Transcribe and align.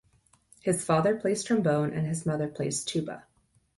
His 0.63 0.83
father 0.83 1.15
plays 1.15 1.43
trombone 1.43 1.93
and 1.93 2.07
his 2.07 2.25
mother 2.25 2.47
plays 2.47 2.83
tuba. 2.83 3.25